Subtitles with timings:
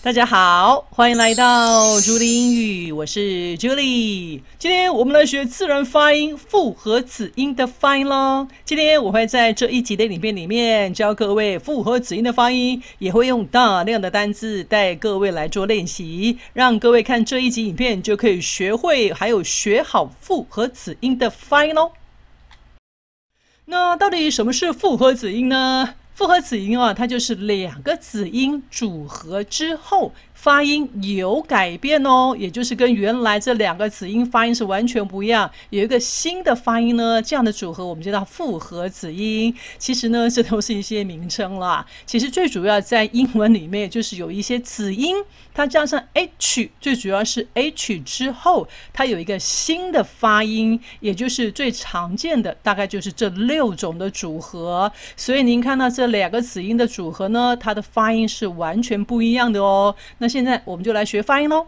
[0.00, 4.40] 大家好，欢迎来到朱莉英语，我是 Julie。
[4.56, 8.46] 今天我们来学自然发音复合子音的发音喽。
[8.64, 21.90] 今天我会在这一集的影片里面教各位复合子音的发音，也会用大量的单字带各位来做练习，让各位看这一集影片就可以学会还有学好复合子音的发音喽。
[23.64, 25.96] 那到底什么是复合子音呢？
[26.18, 30.12] 复合子音啊，它就是两个子音组合之后。
[30.40, 39.52] 发音有改变哦，也就是跟原来这两个子音发音是完全不一样，有一个新的发音呢，这样的组合我们叫复合子音。
[39.78, 41.84] 其实呢，这都是一些名称啦。
[42.06, 45.16] 其实最主要在英文里面，就是有一些子音，
[45.52, 54.90] 它加上 h，最主要是 h 之后，它有一个新的发音，也就是最常见的，大概就是这六种的组合。
[55.16, 59.92] 所以您看到这两个子音的组合呢，它的发音是完全不一样的哦。
[60.18, 61.66] 那现在我们就来学发音喽。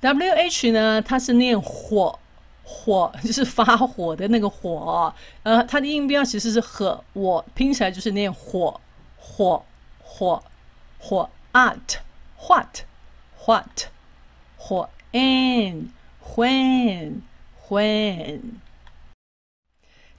[0.01, 2.19] w h 呢，它是念火。
[2.65, 8.81] 火 就是发火的那个火，呃，它的音标其实是和我拼起来就是念火
[9.17, 9.63] 火
[10.03, 10.43] 火
[10.97, 11.97] 火 at
[12.47, 12.79] what
[13.45, 13.85] what
[14.57, 15.89] 火 and
[16.35, 17.21] when
[17.69, 18.39] when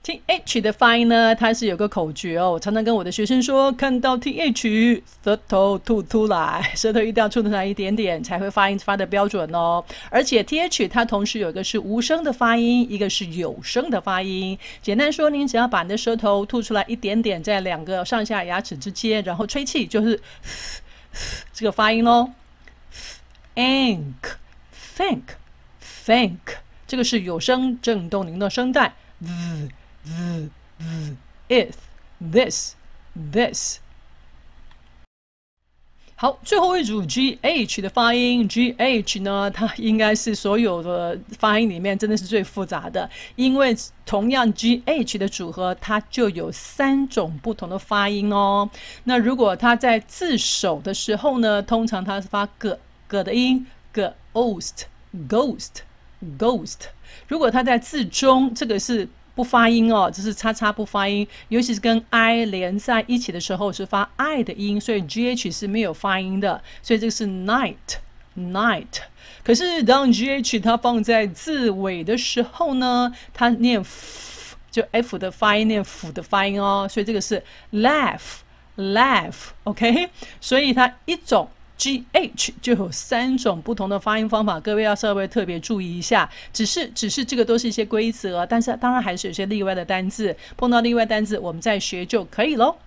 [0.07, 2.53] th 的发音呢，它是有个口诀哦。
[2.53, 9.83] 我常常跟我的学生说，看到 th，舌头吐出来， 舌头一定要吐出来一点点，才会发音发的标准哦。
[10.09, 14.57] 而且 th 它同时有一个是无声的发音，一个是有声的发音。
[14.81, 20.19] 简单说，您只要把你的舌头吐出来一点点，在两个上下牙齿之间，然后吹气，就是
[21.51, 22.31] 这个发音喽。
[23.55, 26.37] think，think，think，
[26.87, 28.93] 这个是有声震动您的声带。
[30.07, 31.15] Z z
[31.49, 31.75] is
[32.31, 32.75] this
[33.31, 33.79] this
[36.15, 48.67] 好，最后一组 g h 的发音，g h 呢，它应该是所有的发音里面真的是最复杂的，因为同样 g h 的组合，它就有三种不同的发音哦。
[49.03, 52.75] 那如果它在字首的时候呢，通常它是发 g
[53.07, 54.85] g 的音，ghost
[55.29, 55.81] ghost
[56.39, 56.77] ghost。
[57.27, 59.07] 如果它在字中，这个是。
[59.37, 67.75] 不发音哦，这是叉叉不发音，尤其是跟 i 连在一起的时候是发 i 的音，所以 gh 是没有发音的，所以这个是 night
[68.35, 69.01] night。
[69.43, 77.43] 可是当 gh 它放在字尾的时候呢，它念 f 就 f 的发音，念 f 的发音哦，所以这个是
[77.73, 78.39] laugh
[78.77, 80.09] laugh，OK，
[80.41, 81.47] 所以它一种。
[81.77, 86.27] G H 就有三种不同的发音方法，各位要稍微特别注意一下。
[86.51, 90.35] 只是，只是这个都是一些规则，但是当然还是有些例外的单字。
[90.57, 92.77] 碰到例外单字，我们再学就可以喽。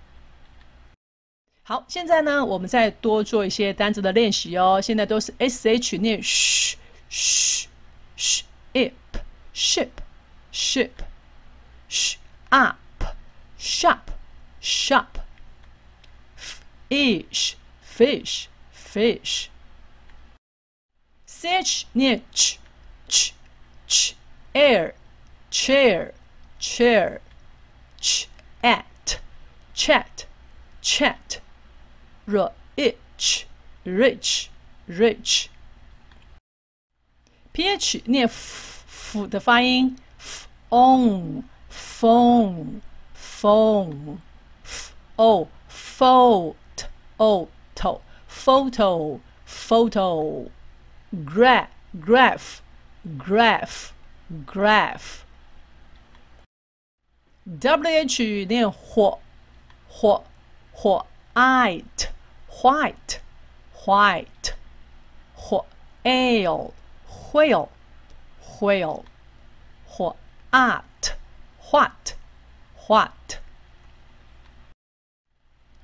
[1.62, 4.81] 好，现在呢，我们再多做一些单字的练习哦。
[4.82, 6.75] 现在都是 S H 念 shh
[8.19, 8.93] ship
[9.54, 9.88] ship
[10.52, 10.90] ship
[11.88, 12.16] sh
[12.48, 12.76] up
[13.56, 14.00] shop
[14.60, 15.06] shop
[16.36, 17.54] fish
[17.84, 18.50] fish。
[18.89, 19.50] fish
[21.27, 22.59] ch 念 ch
[23.07, 23.33] ch
[23.88, 24.15] ch
[24.53, 24.94] air
[25.50, 26.13] chair
[26.59, 27.21] chair
[28.00, 28.27] ch
[28.63, 29.19] at
[29.74, 30.25] chat
[30.81, 31.42] chat
[32.25, 33.47] rich
[33.86, 34.50] rich
[34.88, 35.50] rich
[37.53, 42.81] ph 念 f f 的发音 phone phone
[43.15, 44.18] phone
[44.63, 46.56] f o photo
[47.18, 50.50] photo photo photo
[51.24, 51.69] graph
[52.00, 52.62] graph
[53.18, 53.94] graph
[54.45, 55.25] graph
[57.47, 59.19] wh 念火
[59.88, 60.24] 火
[60.71, 62.09] 火 white
[62.50, 63.19] white
[63.86, 64.53] white
[65.36, 65.65] 火
[66.03, 66.74] ale
[67.31, 67.69] whale
[68.59, 69.03] whale
[69.86, 70.15] 火
[70.51, 71.15] art
[71.71, 72.15] what
[72.88, 73.39] what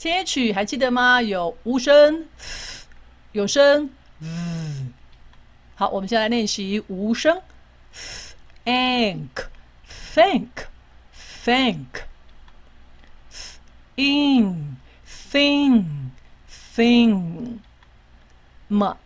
[0.06, 1.20] Th 还记得吗？
[1.20, 2.26] 有无声，
[3.32, 3.91] 有声。
[5.75, 7.43] 好，我们先来练习无声。
[8.64, 9.49] think
[9.87, 10.67] think
[11.44, 12.05] think
[13.97, 14.76] in
[15.06, 16.11] thing
[16.49, 17.61] thing
[18.69, 18.97] math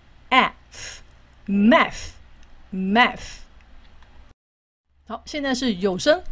[1.46, 2.12] math
[2.72, 3.40] math
[5.06, 6.22] 好，现在是有声。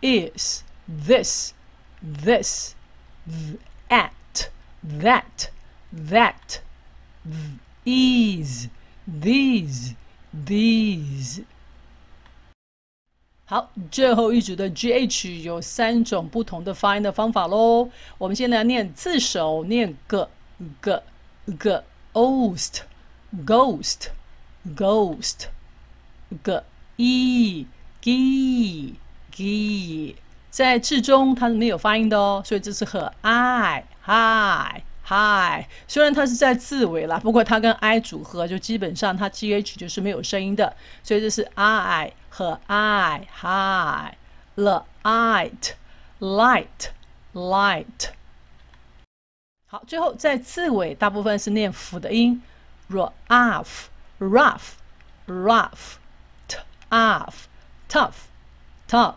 [0.00, 0.62] is
[1.06, 1.52] this
[2.23, 2.75] this
[3.89, 4.49] at
[4.83, 5.49] that
[5.91, 6.59] that
[7.85, 8.67] is
[9.07, 9.95] these
[10.33, 11.43] these
[13.47, 17.91] 好，最后一组的 gh 有三种不同的发音的方法喽。
[18.17, 20.27] 我们先来念字首，念 g
[20.81, 20.99] g
[21.59, 22.81] g ghost
[23.45, 24.07] ghost
[24.75, 25.45] ghost
[26.43, 26.61] g
[26.97, 27.67] e
[28.01, 28.95] g
[29.31, 30.15] g
[30.50, 35.64] 在字中它是没有发音的哦，所以这是和 i hi hi。
[35.86, 44.16] 虽然它是在字尾啦，不过它跟 i 组合就基本上它 gh 就是没有声音的，所以这是 i 和 i hi
[44.56, 45.72] the light
[46.18, 46.90] light
[47.32, 48.10] light。
[49.66, 52.42] 好，最后在字尾大部分是念辅的音
[52.90, 53.86] ，rough
[54.18, 54.72] rough
[55.28, 55.94] rough
[56.48, 57.34] tough
[57.88, 58.14] tough
[58.88, 59.14] tough。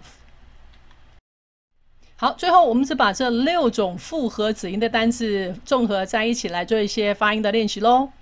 [2.24, 8.14] 好，最后我们是把这六种复合子音的单词综合在一起来做一些发音的练习喽。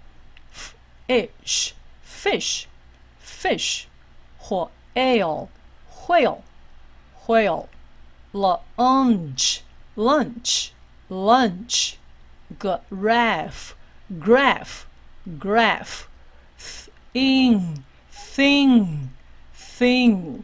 [1.08, 2.64] fish fish
[3.24, 3.84] fish
[4.40, 5.50] 或 ale
[6.08, 6.40] whale
[7.28, 7.68] whale
[8.34, 9.60] lunch
[9.96, 10.72] lunch
[11.08, 11.94] lunch
[12.58, 13.76] graph
[14.10, 14.86] graph
[15.40, 16.08] graph
[16.58, 19.10] thin thin
[19.54, 20.44] thin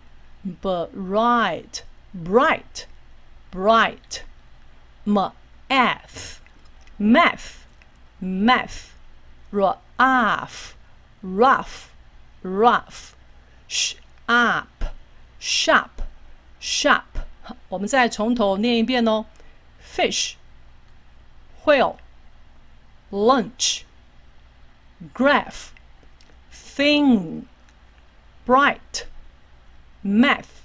[0.62, 1.82] bright
[2.14, 2.86] bright
[3.57, 4.25] bright,
[5.05, 6.41] math,
[6.99, 7.67] math,
[8.21, 8.93] math,
[9.51, 10.77] rough,
[11.23, 11.93] rough,
[12.43, 13.17] rough,
[13.69, 14.85] sharp,
[15.39, 16.03] sharp,
[16.61, 17.03] sharp。
[17.69, 19.27] 我们再从头念一遍哦：
[19.83, 20.35] fish,
[21.65, 21.97] whale,
[23.11, 23.83] lunch,
[25.13, 25.73] graph,
[26.51, 27.47] thin,
[28.47, 29.07] bright,
[30.03, 30.63] math,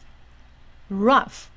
[0.90, 1.48] rough,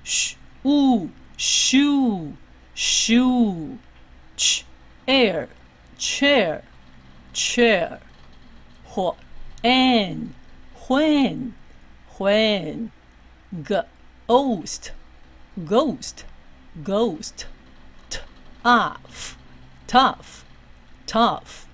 [0.02, 0.34] Sh,
[0.66, 2.36] ooh, shoe,
[2.74, 3.78] shoe.
[4.36, 4.64] Ch,
[5.06, 5.48] air,
[5.96, 6.64] chair,
[7.32, 8.00] chair.
[8.96, 9.12] Wh,
[9.62, 10.34] an,
[10.88, 11.54] when,
[12.18, 12.90] when.
[13.62, 13.76] G.
[14.26, 14.92] Ghost,
[15.64, 16.24] ghost,
[16.82, 17.46] ghost.
[18.62, 19.38] Tough,
[19.86, 20.44] tough,
[21.06, 21.67] tough,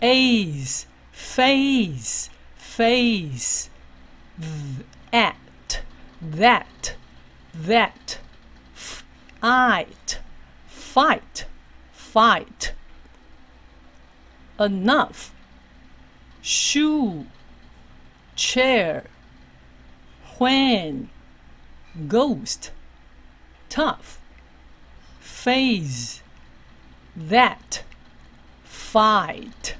[0.00, 0.08] tough.
[0.08, 2.30] Ace, face
[2.78, 3.68] face,
[5.12, 5.82] at,
[6.22, 6.94] that,
[7.52, 8.18] that,
[8.72, 10.20] fight,
[10.68, 11.46] fight,
[11.90, 12.74] fight,
[14.60, 15.34] enough,
[16.40, 17.26] shoe,
[18.36, 19.02] chair,
[20.38, 21.10] when,
[22.06, 22.70] ghost,
[23.68, 24.20] tough,
[25.18, 26.22] phase,
[27.16, 27.82] that,
[28.62, 29.74] fight.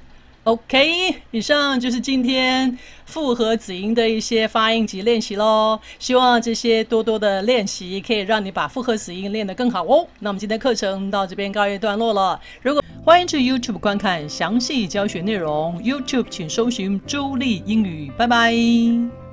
[0.45, 5.79] OK，以上就是今天复合子音的一些发音及练习喽。
[5.99, 10.07] 希望这些多多的练习可以让你把复合子音练得更好哦。
[10.19, 12.39] 那我们今天课程到这边告一段落了。
[12.61, 18.11] 如果欢迎去 YouTube 观看详细教学内容，YouTube 请搜寻“朱莉英语”。
[18.17, 19.28] 拜拜。